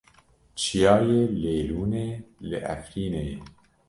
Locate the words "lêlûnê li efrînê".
1.41-3.23